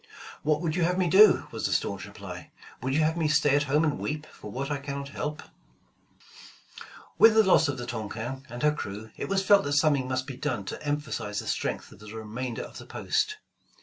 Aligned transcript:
*'What 0.41 0.61
would 0.61 0.75
you 0.75 0.81
have 0.81 0.97
me 0.97 1.07
do?" 1.07 1.45
was 1.51 1.67
the 1.67 1.71
staunch 1.71 2.05
reply. 2.07 2.49
"Would 2.81 2.95
you 2.95 3.01
have 3.01 3.15
me 3.17 3.27
stay 3.27 3.55
at 3.55 3.61
home 3.69 3.83
and 3.83 3.99
weep, 3.99 4.25
for 4.25 4.49
what 4.49 4.71
I 4.71 4.79
cannot 4.79 5.09
help?'' 5.09 5.43
With 7.19 7.35
the 7.35 7.43
loss 7.43 7.67
of 7.67 7.77
the 7.77 7.85
Tonquin 7.85 8.43
and 8.49 8.63
her 8.63 8.71
crew, 8.71 9.11
it 9.15 9.29
was 9.29 9.47
170 9.47 9.47
Voyage 9.47 9.47
of 9.47 9.47
the 9.47 9.47
Tonquin 9.47 9.47
felt 9.47 9.63
that 9.63 9.73
something 9.73 10.07
must 10.07 10.25
be 10.25 10.37
done 10.37 10.65
to 10.65 10.83
emphasize 10.83 11.37
the 11.39 11.45
strength 11.47 11.91
of 11.91 11.99
the 11.99 12.15
remainder 12.15 12.63
of 12.63 12.79
the 12.79 12.87
post. 12.87 13.37